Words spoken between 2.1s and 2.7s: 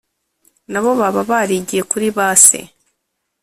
ba se;